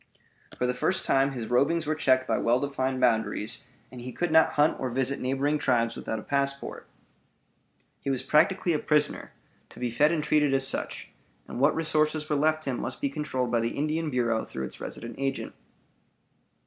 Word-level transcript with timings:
For 0.57 0.65
the 0.65 0.73
first 0.73 1.05
time 1.05 1.31
his 1.33 1.45
rovings 1.45 1.85
were 1.85 1.93
checked 1.93 2.27
by 2.27 2.39
well 2.39 2.59
defined 2.59 2.99
boundaries, 2.99 3.67
and 3.91 4.01
he 4.01 4.11
could 4.11 4.31
not 4.31 4.53
hunt 4.53 4.79
or 4.79 4.89
visit 4.89 5.19
neighboring 5.19 5.59
tribes 5.59 5.95
without 5.95 6.17
a 6.17 6.23
passport. 6.23 6.87
He 7.99 8.09
was 8.09 8.23
practically 8.23 8.73
a 8.73 8.79
prisoner, 8.79 9.31
to 9.69 9.79
be 9.79 9.91
fed 9.91 10.11
and 10.11 10.23
treated 10.23 10.55
as 10.55 10.67
such; 10.67 11.09
and 11.47 11.59
what 11.59 11.75
resources 11.75 12.27
were 12.27 12.35
left 12.35 12.65
him 12.65 12.79
must 12.81 12.99
be 12.99 13.09
controlled 13.11 13.51
by 13.51 13.59
the 13.59 13.77
Indian 13.77 14.09
Bureau 14.09 14.43
through 14.43 14.65
its 14.65 14.81
resident 14.81 15.17
agent. 15.19 15.53